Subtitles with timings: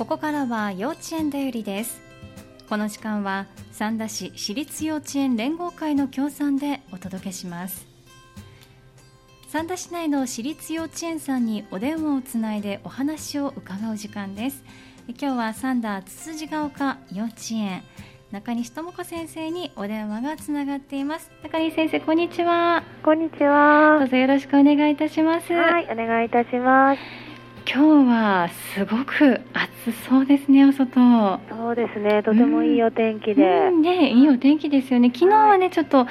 [0.00, 2.00] ここからは幼稚園だよりです。
[2.70, 7.86] この時間は三田市私立幼稚園連合会の協賛でお届けします。
[9.48, 14.64] 三田市内の私立幼稚園さんにお電話をつないでお話を伺う時間です。
[15.06, 17.82] 今日は三田つつじが丘幼稚園。
[18.32, 21.30] 中西智子先生にお電話がつながっています。
[21.42, 22.84] 中西先生こんにちは。
[23.04, 23.98] こんにちは。
[23.98, 25.52] どうぞよろしくお願いいたします。
[25.52, 27.29] はいお願いいたします
[27.72, 31.38] 今日はすごく暑そうですねお外。
[31.48, 35.12] そうですねとてもいいお天気で、うん、ねいいお天気ですよね。
[35.14, 36.08] 昨日はね、はい、ちょっと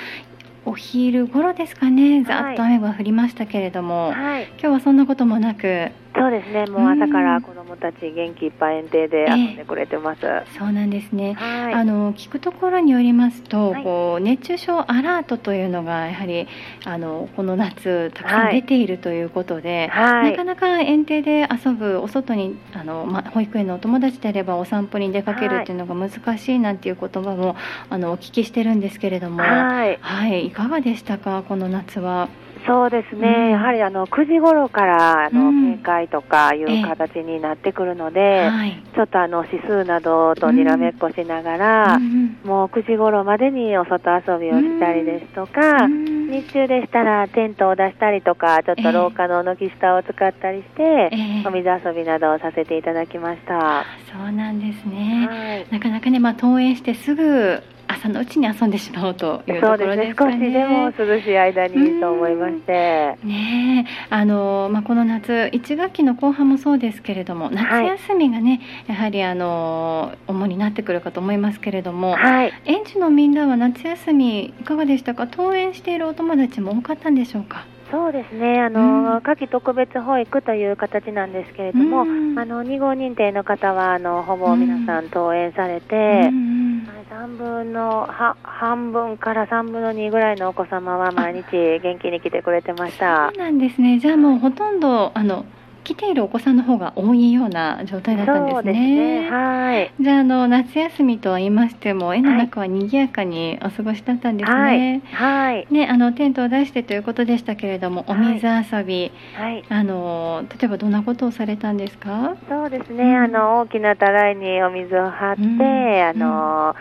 [0.64, 2.24] お昼頃ですかね。
[2.24, 5.92] ざっと雨が降りましたけれども、はい、今日はそんなこともなく。
[6.16, 16.48] そうですねもう朝から子どもたち元気いっぱい園庭で遊んでくれてます、えー、そうなんですね、はい、あの聞くところによりますと、はい、こう熱中症アラートというのがやはり
[16.84, 27.56] あのこの夏たくさん出ているということで、はい、なかなか園庭で遊ぶお外にあの、ま、保育園のお友達であればお散歩に出かけるっていうのが難しいなんていう言葉も
[27.90, 32.30] あのお聞きしてるんですけれども、はい、はい、いかがでしたかこの夏は？
[32.66, 51.10] そうですね、うん、やはりあの9時頃からあの、警戒とかいう形になってくるので、はい、ちょっとあの指数などとにらめっこしながら、うん、もう9時頃までにお外遊びをしたりですとか、日中でしたらテントを出したりとか、ちょっと廊下の軒下を使ったりして、
[51.46, 53.86] お水遊びなどをさせていただきました。
[54.12, 60.38] そうなんですね、はい、なかなかね、まあ、登園してすぐ朝のうちに遊んでしまうというところですかね。
[60.38, 60.46] ね。
[60.46, 63.18] 少しでも涼しい間にと思いまして。
[63.24, 75.26] ねあのまあこの夏一学期の後半もそうですけれども、夏休みがね、はい、やはりあの主になってくるかと思いますけれども、はい、園児のみんなは夏休みいかがでしたか？
[75.26, 77.66] 登園しているお友達も多かったんでしょうか？
[77.92, 93.32] そうですね、あの、うん、夏季特別保育という形なんですけれども、うん、あの2号認定の方はあのほぼ皆さん登園されて、うん、3分のは半分から3分の2ぐらいのお子様は毎日元気に来てくれてました。
[93.34, 94.00] そうなんですね。
[94.00, 95.46] じゃあもうほとんどあの
[95.84, 98.74] 来ているお子さんの方が多いような状態だったんですね。
[98.74, 98.80] す
[99.26, 99.92] ねはい。
[100.00, 105.02] じゃああの夏休みとは言いましても園の中は賑やかにお過ごしだったんですね。
[105.14, 105.56] はい。
[105.56, 112.36] はい、ねあのテントを出してということでしたけれども、お水遊び、はい、あの例えばどんなことをされたんですか？
[112.48, 113.04] そうですね。
[113.04, 116.76] うん、あの大きなたらいにお水を張って、うん、あの、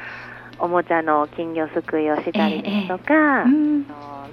[0.58, 3.14] うん、おもちゃの金魚すくいをしたりとか。
[3.14, 4.27] えーえー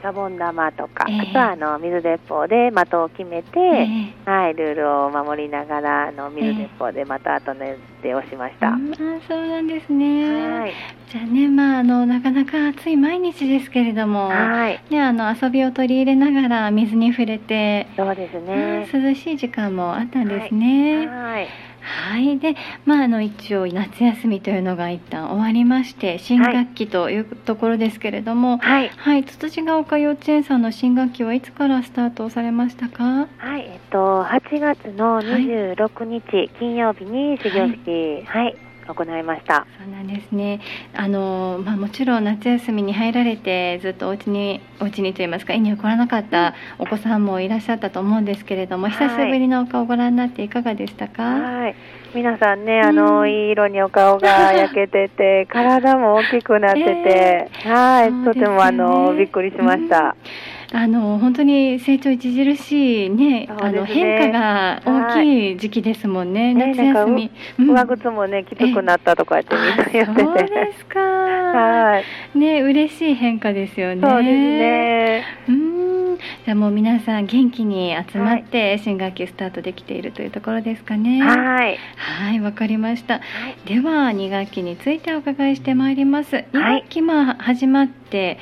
[0.00, 10.72] シャボン玉とか、えー、あとはあの水鉄砲で的を決めて、えー、はい、ルールを守りながらあの水鉄砲で的後の手をしました、えー、あそうなんですね、はい、
[11.12, 20.96] じゃあね、まあ、あのなかなか暑い毎日ですけれども、はい、ね、あの遊びを取り入れながら水に触れてそうですね、涼しい時間もあったんですね。
[20.96, 21.48] はい、はい
[21.80, 33.28] はい、で、まあ、あの一応夏休みというのが一旦終わりまして新学期というところですけれども、はい、はい、つつじが丘幼稚園さんの新学期はいつからスタートされましたか？
[33.38, 38.56] はい、えっと8月の26日、金曜日に始業式、はい、はい
[38.94, 39.66] 行いました。
[39.78, 40.60] そうなんですね。
[40.94, 51.22] あの、まあ、もちろん夏休みに入られてずっとお家にお家にといいますか家には来らなかったお子さんもいらっしゃったと思うんですけれども、久しぶりのお顔をご覧になっていかがでしたか？
[51.22, 51.74] はい。
[52.14, 60.00] 皆さんね、あの、うん、いい色にお顔が焼けてて、 体も大きくなってて、えー、はい、ね、とてもあの、びっくりしました。
[60.00, 67.30] うんあの本当に成長著しいね、ねあの変化が大きい時期ですもんね、はい、夏休み。
[67.58, 70.22] 上靴もね、きつくなったとかってみんな言ってて。
[70.22, 71.00] そうですか。
[71.00, 72.00] は
[72.34, 72.38] い。
[72.38, 74.00] ね、嬉しい変化ですよね。
[74.00, 75.24] そうですね。
[75.48, 75.70] うん。
[76.18, 81.20] じゃあもう皆さん元気に集まって新学期スタートできているというところですかね。
[81.20, 81.78] はい。
[81.96, 83.14] はい、わかりました。
[83.14, 86.36] はい、では2学期についてお伺いしてまいります。
[86.36, 88.38] 2学期まあ始まって、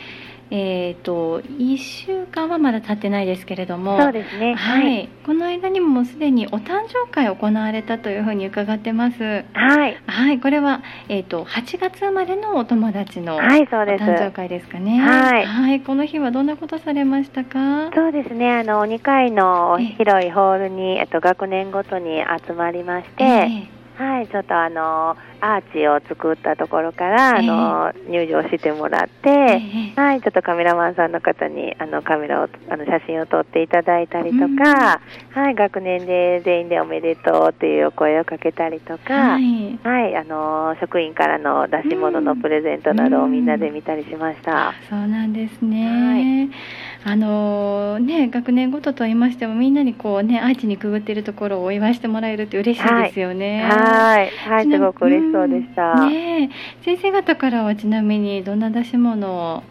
[0.50, 9.44] えーと、1週間はまだ経ってないですけれどもそうですね、はい、はい、この間にももうすでにお誕生会行われたというふうに伺ってます。
[9.52, 14.98] はい、はい、これは、えーと、8月生まれのお友達のお誕生会ですかね。
[14.98, 17.90] はい、はい、この日はどんなことされましたか？
[17.94, 18.50] そうですね。
[18.50, 35.00] あの2階の広いホールに、えっと、学年ごとに集まりまして、えーはい、ちょっとあのアーチを作ったところから、あの入場してもらって、えー、はい、ちょっとカメラマンさんの方にあのカメラをあの写真を撮っていただいたりとか、
[35.36, 44.68] うん、はい、学年で全員でおめでとうというお声をかけたりとか、はい、はい、あの職員からの出し物のプレゼントなどをみんなで見たりしました。
[44.68, 46.46] うん、そうなんですね。
[46.46, 53.62] はいあのー、ね学年ごとと言いましてもみんなにこうね愛知にくぐっているところをお祝いしてもらえるって嬉しいですよね。
[53.62, 55.92] はい、はい、すごく嬉しそうでした。
[55.92, 56.50] うん、ね
[56.84, 59.62] 先生方からはちなみにどんな出し物を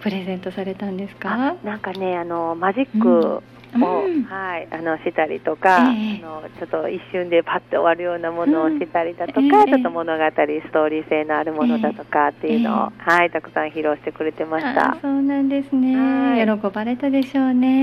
[0.00, 1.56] プレゼントされたんですか？
[1.62, 3.42] なんかねあのマジック
[3.80, 9.48] を、うん、はい、あのしたりとか、えー、あのちょっと一瞬でパッと終わるようなものをしたりだとか、うんえ。
[9.48, 10.34] ー、ちょっと物語、ス
[10.72, 14.96] トーリー性のあるものだとかっていうのを、えー、はい、たくさん披露してくれてました。
[15.00, 17.82] そうなんですね、喜ばれたでしょうね、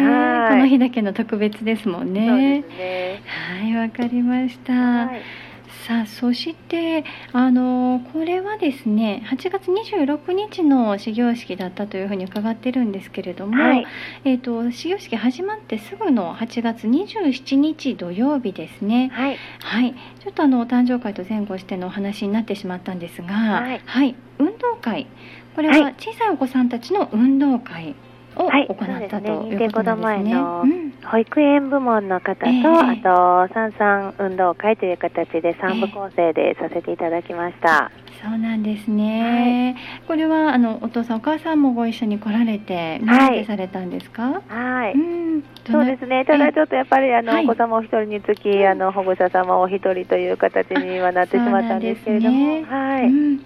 [0.49, 2.61] この日だけの特別ですもんね。
[2.61, 3.21] ね。
[3.61, 4.73] はいわかりました。
[4.73, 5.48] はい
[5.87, 13.85] さあそしてあのこれはですね8月26日の始業式だったというふうに伺ってるんですけれども、はい、
[14.23, 19.93] えーと、始業式始まってすぐの8月27日土曜日ですね、はい、はい、
[20.23, 25.07] ちょっとあのお誕生会と前後してのお話になってしまったんですが、はい、はい、運動会。
[25.55, 27.95] これは小さいお子さんたちの運動会
[28.39, 30.03] を行ったということですね。
[30.03, 37.91] はい、ね保育園部門の方と、えー、あと三三運動会という形で三部構成でさせていただきました。
[38.07, 39.75] えー、そうなんですね。
[39.75, 44.41] はい、これはあのお父さんお母さんもご一緒に来られて見てされたんですか？
[44.47, 44.93] はい。
[44.93, 46.25] うん、そうですね。
[46.25, 53.07] ただちょっとやっぱりあの、お子様お一人につきあの保護者様お一人という形にはなってしまったんですけれども、ね、はい。
[53.07, 53.39] うん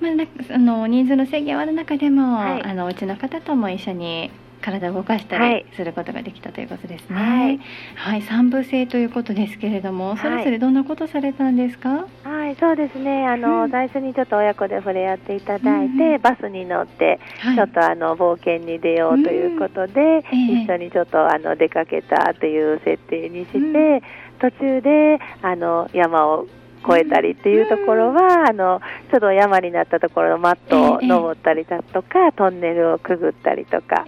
[0.00, 4.30] まあ、あの人数の制限はある中でも、はい、あのうちの方とも一緒に
[4.62, 7.14] 体を動かしたりすることができたということですね。
[7.14, 7.60] はい、
[7.94, 12.06] はい、三部制ということですけれども、それぞれどんなことされたんですか？
[12.24, 13.26] はい、そうですね。
[13.26, 20.06] あの、うん、最初にちょっと親子で触れ合っていただいて、うん、バスに乗って、はい、ちょっとあの冒険に出ようということで、うん。
[20.06, 24.02] えー、一緒にちょっとあの出かけたという設定にして、
[24.40, 26.46] 途中であの山を
[26.84, 28.80] 越えたりっていうところは、あの
[29.10, 34.06] ちょっと山になったところのマットを登ったりだとか、トンネルをくぐったりとか、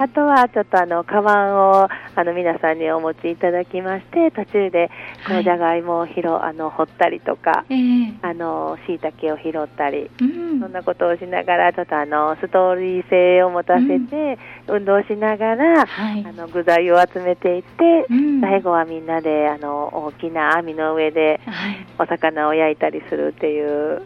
[0.00, 4.90] あとはちょっとあのカバンをあの皆さんにお持ちいただきまして途中で
[5.26, 7.64] このじゃがいもを拾、あの掘ったりとか、
[8.22, 10.10] あの椎茸を拾ったり、
[10.60, 14.38] そんなことをしながらちょっとあのストーリー性を持たせて、
[14.68, 15.86] 運動しながら、あ
[16.32, 18.06] の具材を集めていって、
[18.40, 21.40] 最後はみんなであの大きな網の上で
[22.06, 24.02] お魚魚を焼いたりするっていう、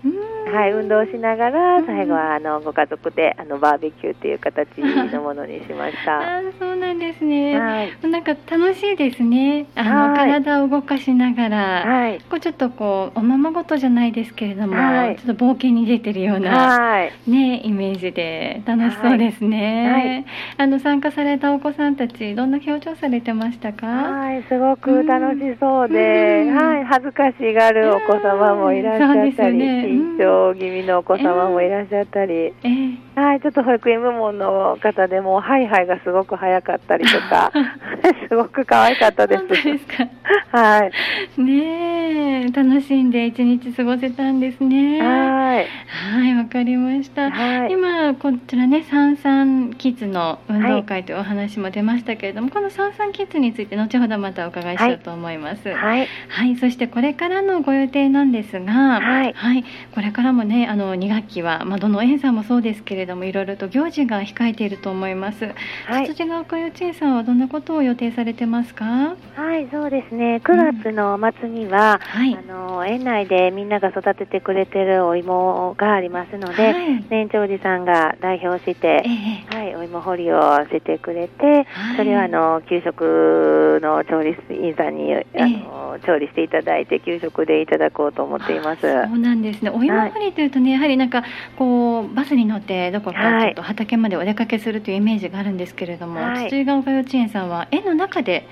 [0.52, 6.38] はい、運動しながら最後はあのご家族であのバーベキューっていう形のものにしました。
[6.38, 9.67] あそうなんですね、はい、なんか楽しいですね。
[9.75, 20.25] あの、はい、体を動かしながら、はい、こうちょっとこうおままごとじゃないですけれども、はい、ちょっと冒険に出てるような、はい、ねイメージで楽しそうですね、
[20.56, 23.87] あの参加されたお子さんたちどんな表情されてましたか？
[23.87, 37.52] はいすごく楽しそうで、はい恥ずかしがるお子様もいらっしゃったり、ね、緊張気味のお子様もいらっしゃったり、えー、はい、ちょっと保育園部門の方でもハイハイがすごく早かったりとか
[38.28, 39.46] すごく可愛かったです。
[39.49, 40.08] ですか
[40.52, 40.90] は
[41.37, 41.40] い。
[41.40, 45.00] ねえ、楽しんで一日過ごせたんですね。
[45.00, 45.67] はい。
[45.87, 47.31] はい、わかりました。
[47.31, 55.69] はい、今こちらね、三三キッズの運動会というお話も出ましたけれども、はい、この三三キッズについて後ほどまたお伺いしようと思います。
[55.69, 56.08] はい。
[56.28, 59.32] はい、そしてこれからのご予定なんですが、はい。
[59.32, 59.64] はい、
[59.94, 65.53] これからもね、あの2学期はまあどの園さんもそうですけれども、いろいろと行事が控えていると思います。
[65.87, 66.07] はい。
[66.07, 68.85] 羊ヶ丘幼稚園さんはどんなことを予定されてますか？
[68.85, 70.41] はい、そうですね。
[70.45, 88.81] 9月の末には、うんはい、あの園内でみんなが育ててくれてるお芋がありますので、はい、年長寺さんが代表して、えー、はい、お芋掘りをしてくれて、はい、それはあの給食の調理員さんに、あの調理していただいて給食でいただこうと思っています。
[88.82, 89.70] そうなんですね。
[89.70, 91.25] お芋掘りというとね、やはりなんか
[91.56, 98.47] こうバスに乗ってどこかちょっと畑までお出かけするというイメージがあるんですけれども、はい、土ヶ丘幼稚園さんは園の中で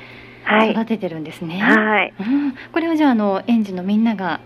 [0.71, 1.59] 育ててるんですね。
[1.59, 2.15] はい。
[2.19, 4.41] うん、これはじゃああの園児のみんなが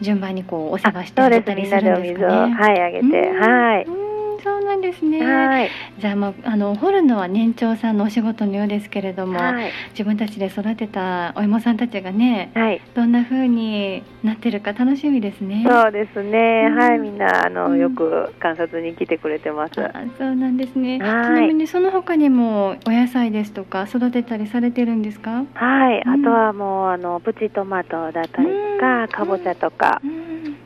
[0.00, 2.54] 順番にこうお世話してあげたりするんですかね。
[2.54, 4.03] はい、あげて、はい。
[4.44, 5.24] そうなんですね。
[5.24, 5.70] はい。
[5.98, 15.64] じゃあもうあの掘るのは年長さんのお仕事のようですけれども、はい、自分たちで育てたお芋さんたちがね、はい、どんな風になってるか楽しみですね。
[15.66, 16.68] そうですね。
[16.70, 19.80] うん、はい、みんなあの、うん、よく観察に来てくれてます。
[19.82, 20.98] あそうなんですね。
[20.98, 25.44] ちなみにその他にもお野菜ですとか育てたりされてるんですか？
[25.54, 26.02] はい。
[26.06, 30.02] あとはもうあのプチトマトだったりとか、かぼちゃとか、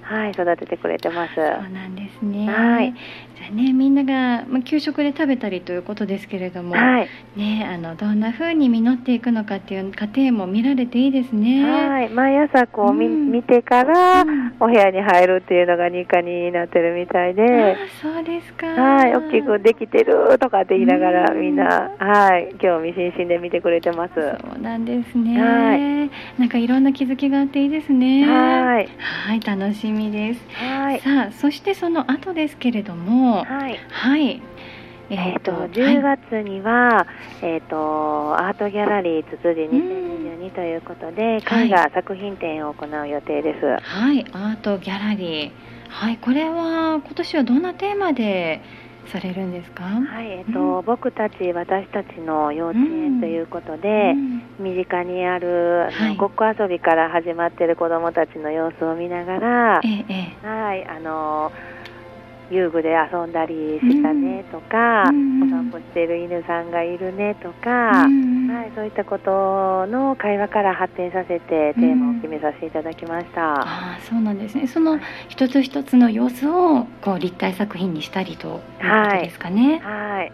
[0.02, 1.34] はい育ててくれてます。
[1.34, 2.48] そうなんですね。
[2.50, 2.94] はい。
[3.50, 11.64] ねみんながまあ給食で食べたりということですけれども、はい、ねあのどんな風に実っていくのかっていう過程も見られていいですね。
[11.64, 12.08] はい。
[12.08, 14.24] 毎朝こう、うん、見てから、
[14.60, 17.76] お部屋に入るっていうのが日課になってるみたいで。
[18.02, 18.66] そうですか。
[18.66, 19.16] はい。
[19.16, 24.14] 大きくできてるとかって言いながら、みんなはい興味津々で見てくれてます。
[24.14, 24.20] そ
[24.56, 25.40] うなんですね。
[25.40, 26.10] はい。
[26.40, 28.26] なんかいろんな気づきがあっていいですね。
[28.26, 28.88] はい。
[28.98, 29.40] はい。
[29.40, 30.40] 楽しみです。
[30.54, 31.00] はい。
[31.00, 33.78] さあそしてその後ですけれども、はい。
[33.90, 34.42] はい。
[35.10, 37.06] えーと、と10月には、は
[37.42, 43.66] い、えーと、アートギャラリーつつじ2022ということで、絵画作品展を行う予定です。
[43.82, 45.50] はい、アートギャラリー。
[45.88, 48.60] はい、これは今年はどんなテーマで
[49.06, 49.84] されるんですか？
[49.84, 61.50] はい、えっ、ー、と、うん、僕たち私たちの幼稚園ということで、うん、身近にある、はい、ごっこ遊びから始まっている子どもたちの様子を見ながら、ええ、はい、あの。
[62.50, 73.40] 遊具で遊んだりしたねとか、うん、お散歩している犬さんがいるねとか、うん、はい、そういったことの会話から発展させてテーマを決めさせていただきました。
[73.40, 74.66] うん、あそうなんですね。
[74.66, 78.60] その一つ一つの様子をこう立体作品にしたりというこ
[79.10, 79.80] とですかね。
[79.82, 80.32] はい、はい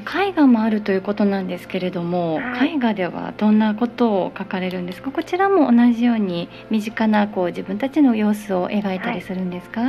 [0.00, 5.10] 絵画もあるということなんですけれども、はい、絵画ではどんなことを描かれるんですか？
[5.10, 9.88] こちらも同じように身近なこう自分たちの様子を描いたりするんですか、は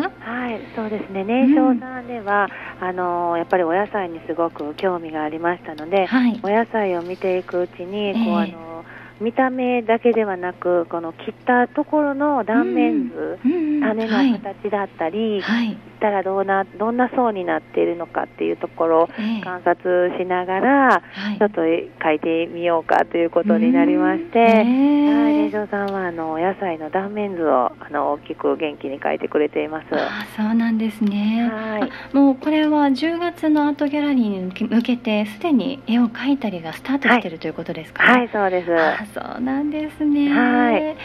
[0.49, 1.23] い、はい、そうですね。
[1.23, 2.47] 年少さんでは、
[2.81, 8.85] うん、あのやっぱりお野菜にすごく興味がありましたので、はい、お野菜を見ていくうちにこう、えー、あの
[9.21, 15.77] 見た目だけではなくこの切ったところの断面図、うん、種の形だったり、はい、
[16.09, 19.07] ったらどんなどんな層になっているのかっていうところを
[19.43, 21.61] 観察しながら、えー、ちょっと
[22.03, 29.87] 書いてみようかということになりまして、えー、はい、さんはあのお野菜の断面図をあの大きく元気に書いてくれています。
[29.91, 31.49] あそうなんですね。
[31.51, 38.73] はい、もうこれは10月のアートギャラリーに向けてすでに絵を描いたりがスタートしている、ということですか、はい、そうです。
[38.73, 40.29] あそうなんですね。
[40.29, 40.95] はい。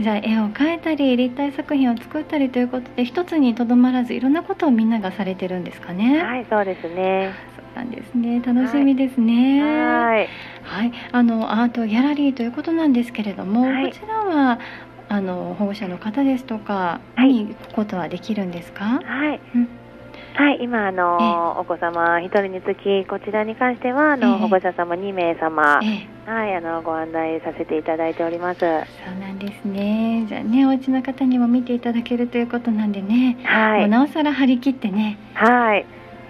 [0.00, 6.20] じゃあ絵を描いたり立体作品を作ったりということで一つにとどまらずいろんなことをみんながされてるんですかね。
[6.22, 7.32] はいそうですね。
[7.56, 9.62] そうなんですね楽しみですね。
[9.62, 10.28] はい。
[10.64, 14.58] はいあのアートギャラリーということなんですけれども、はい、こちらは
[15.08, 19.00] あの保護者の方ですとか見に行くことはできるんですか？
[19.04, 19.40] はい。
[19.54, 19.68] うん
[20.34, 28.60] はい、今あのお子様一人につきこちらに関してはあの、保護者様2名様、はいあのご案内させていただいております。
[28.60, 28.68] そう
[29.20, 30.24] なんですね。
[30.26, 33.36] じゃあねお家の方にも見ていただけるということなんでね。
[33.44, 33.80] はい。
[33.80, 35.18] もうなおさら張り切ってね。
[35.34, 35.84] はい。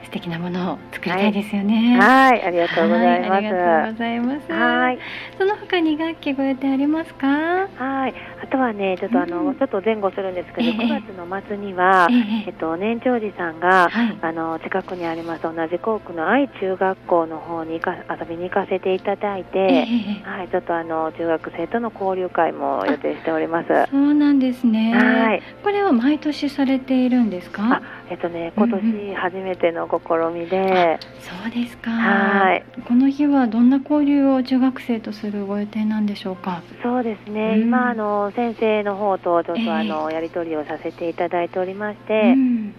[0.04, 1.98] 素敵なものを作りたいですよね。
[1.98, 3.32] はい、はい、ありがとうございます。
[3.32, 4.52] ありがとうございます。
[4.52, 4.98] はい。
[5.38, 7.26] その他に学期ご予定ありますか？
[7.26, 8.14] はい。
[8.42, 23.68] あとはね、ちょっとあの、うん、ちょっと前後するんですけど、えー、9月の末には、えー、えっと年長寺さんが、はい、あの近くにあります同じ校区の愛中学校の方にか遊びに行かせていただいて、えー、はい、ちょっとあの中学生との交流会も予定しております。
[23.90, 24.94] そうなんですね。
[24.94, 25.42] はい。
[25.62, 27.82] これは毎年されているんですか。
[28.10, 31.90] えっとね、今年初めての試みで、そうですか。
[31.90, 32.64] はい。
[32.86, 36.62] この日はどんな交流を中学生とするご予定なんでしょうか？
[36.82, 37.54] そうですね。
[37.56, 42.74] うん、今あの先生の方とちょっとあの、やり取りをさせていただいておりまして、うん、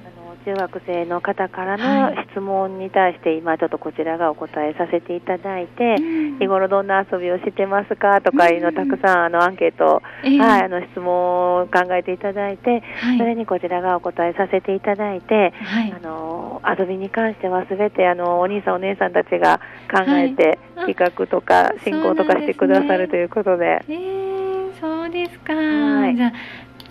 [0.45, 5.97] 中学生の方からの質問に対して今ちょっとこちらがお答えさせていただいて、
[6.39, 8.21] 日頃どんな遊びをしてますか？
[8.21, 12.83] とかいうのたくさんあのアンケート、はい、あの質問を考えていただいて、
[13.17, 15.53] それにこちらがお答えさせていただいて、
[15.95, 19.59] あの遊びに関してはすべてあのお兄さんお姉さんたちが
[19.91, 23.83] 考えて、企画とか進行とかしてくださるということで。
[23.87, 25.53] えー、そうですか。
[25.53, 26.31] はい、じゃ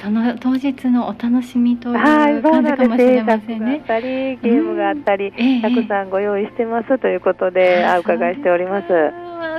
[0.04, 1.94] その当日のお楽しみという
[2.42, 3.82] 感じかもしれませんね。
[3.88, 4.02] はい、
[4.36, 8.86] ゲームがあったり、うんえー、たくさんご用意してますということで、お伺いしております。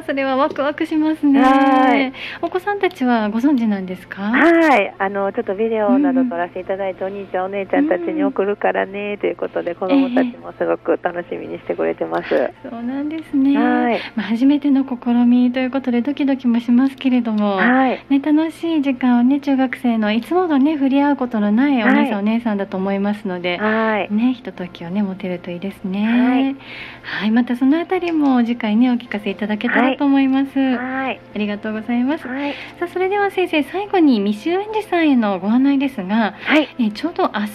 [0.05, 1.41] それはワクワクしますね。
[1.41, 2.13] はい。
[2.41, 4.21] お子さんたちはご存知なんですか？
[4.21, 4.93] はい。
[4.97, 12.33] あのちょっとビデオなど撮らせていただいて、うん、お兄ちゃんお姉ちゃんたちに送るからねということで、子供たちもすごく楽しみにしてくれてます。
[12.33, 13.57] えー、そうなんですね。
[13.57, 13.99] はい。
[14.15, 18.05] まあ初めての試みということでドキドキもしますけれども、はい。
[18.09, 24.13] ね楽しい時間をね中学生のいつものね触れ合うことのないお姉さん、はい、お姉さんだと思いますので、はい。
[24.13, 26.05] ねひとときをね持てるといいですね。
[26.05, 26.55] はい。
[27.01, 27.31] はい。
[27.31, 30.59] またそのあたりも次回ねお聞かせいただけたらと思います。
[30.59, 31.19] はい。
[31.33, 32.27] ありがとうございます。
[32.27, 32.53] はい。
[32.79, 36.67] さあそれでは先生最後に未就園児さんへのご案内ですが、はい。
[36.79, 37.47] えちょうど明日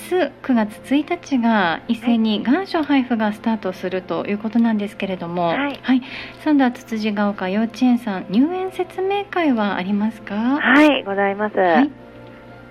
[0.43, 5.79] 9月1日が一斉に願書配布がスタートするということなんですけれども、はい。
[5.83, 6.03] はい。
[6.45, 10.35] サンダーつつじが丘幼稚園さん入園説明会はありますか？
[10.35, 11.57] はい、ございます。
[11.57, 11.91] はい。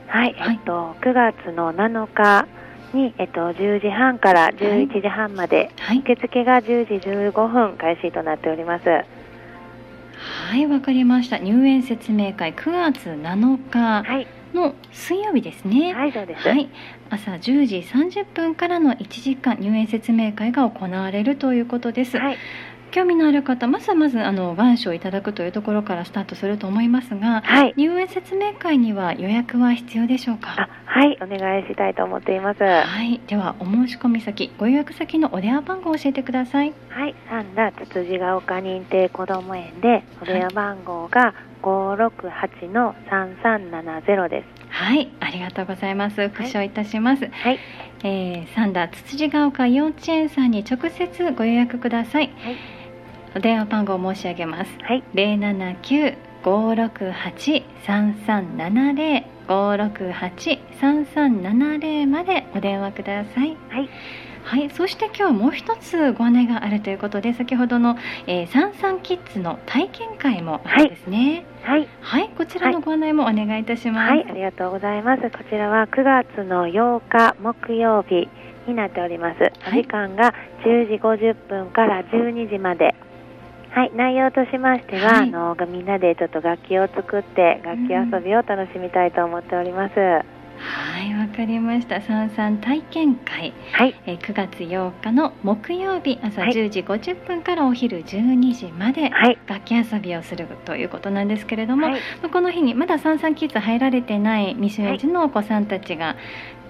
[0.07, 2.47] はい、えっと、9月の7日
[2.93, 8.85] に、えっと、10時半から11時半まで、はい、受付が10時15分開始となっております。
[10.19, 11.37] はい、わかりました。
[11.37, 15.93] 入園説明会9月7日の水曜日ですね。
[15.93, 16.47] はい、そうです。
[16.47, 16.69] はい、
[17.09, 22.17] 朝10時30分からの1時間入園説明会が行われるということです。
[22.17, 22.37] はい
[22.89, 30.69] 興味のある方まずはまずあの願書をいただくというところからスタートすると思いますが、はい、入園説明会には予約は必要でしょうか？
[30.85, 32.63] はいお願いしたいと思っています。
[32.63, 36.73] はいではお申し込み先ご予約先のお電話番号を教えてください。
[36.89, 44.59] はい三田つつじが丘認定こども園でお電話番号が568の3370です。
[44.71, 46.29] はい、ありがとうございます。
[46.29, 47.27] 復唱いたします。
[47.31, 47.59] はい、
[48.03, 52.31] えー、三田つつじが丘幼稚園さんに直接ご予約ください。
[52.37, 52.78] はい
[53.35, 54.71] お電話番号を申し上げます。
[54.81, 55.03] はい。
[55.13, 63.57] 零七九五六八三三七零五六八三三七零までお電話ください。
[63.69, 63.89] はい。
[64.43, 71.45] はい、そして今日もう一つご案内があるということで先ほどの、えー、サンサンキッズの体験会もあるんですね。
[71.61, 74.09] はい、はい、こちらのご案内もお願いいたします。
[74.09, 75.21] はい、ありがとうございます。
[75.29, 78.27] こちらは9月の8日木曜日
[78.67, 79.51] になっております。
[79.67, 80.33] お時間が
[80.65, 82.95] 10時50分から12時まで。
[83.71, 89.93] はい、内容としましては、はい、あのみんなでちょっと楽器を作って楽器遊びを楽しみたいと思っております。
[90.61, 92.01] はい、わかりました。
[92.01, 93.53] さんさん体験会。
[93.71, 93.95] はい。
[94.05, 99.09] え9月8日の木曜日朝10時50分からお昼12時まで、
[99.47, 106.17] 楽器遊びをするということなんですけれども、はい、この日にまださんさんキッズ入られてない未就園児のお子さんたちが、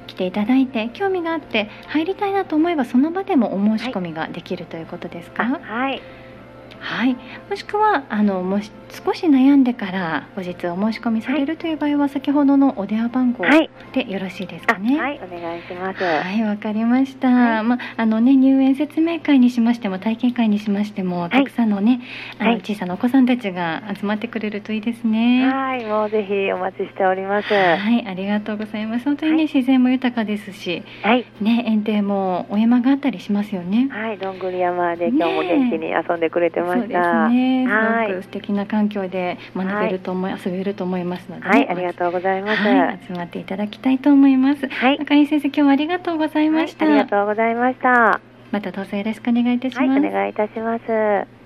[0.05, 5.43] 来ていただいて興味があって入りたいなと思えばその場でもお申し込みができるということですか？
[5.43, 6.01] はい、
[6.79, 7.15] はい、
[7.49, 13.45] もしくはあのもし少し悩んでから後日お申し込みされるという場合は、はい、先ほどのお電話番号
[13.93, 14.99] でよろしいですかね。
[14.99, 16.03] はい、お願いします。
[16.03, 17.29] はい、わかりました。
[17.29, 22.01] はい、まあのね入園説明会にしましても体験会にしましても、たくさんのね、
[22.39, 25.47] あの小さなお子さんたちが集まってくれるといいですね。
[25.47, 27.53] はい、もうぜひお待ちしております。
[27.53, 29.05] はい、ありがとうございます。
[29.05, 33.87] 本当にね、自然も豊かですし、はい、ね園庭もお山があったりしますよね。
[33.91, 36.68] はい、どんぐり山で今日も元気に遊んでくれてました。
[36.73, 37.67] そうですね。
[38.07, 44.67] すごく素敵な環境で学べると思い、はい、遊べると思いますので、ね、はい、ありがとうございます、はい、集まっていただきたいと思います。
[44.67, 48.19] はい、中西先生、今日はありがとうございました、ありがとうございました。
[48.51, 49.99] またどうぞよろしくお願いいたします。
[49.99, 51.39] お願いいたします。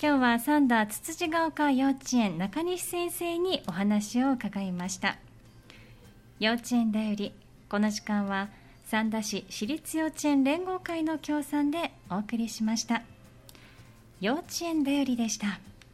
[0.00, 5.18] 今日はサンダーつつじが丘幼稚園中西先生にお話を伺いました
[6.38, 7.34] 幼稚園だより
[7.68, 8.48] この時間は
[8.90, 13.02] 三田市私立幼稚園連合会の協賛でお送りしました
[14.18, 15.60] 幼稚園だよりでした。